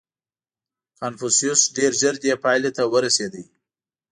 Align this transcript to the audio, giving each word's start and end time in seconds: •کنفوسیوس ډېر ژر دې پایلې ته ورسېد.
•کنفوسیوس 0.99 1.61
ډېر 1.77 1.91
ژر 2.01 2.15
دې 2.23 2.31
پایلې 2.43 2.71
ته 2.77 2.83
ورسېد. 2.93 3.33